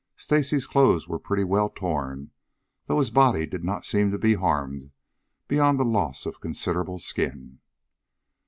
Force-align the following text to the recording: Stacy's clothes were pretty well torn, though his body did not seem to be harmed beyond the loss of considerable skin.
Stacy's 0.15 0.65
clothes 0.65 1.07
were 1.07 1.19
pretty 1.19 1.43
well 1.43 1.69
torn, 1.69 2.31
though 2.87 2.97
his 2.97 3.11
body 3.11 3.45
did 3.45 3.63
not 3.63 3.85
seem 3.85 4.09
to 4.09 4.17
be 4.17 4.33
harmed 4.33 4.89
beyond 5.47 5.79
the 5.79 5.85
loss 5.85 6.25
of 6.25 6.41
considerable 6.41 6.97
skin. 6.97 7.59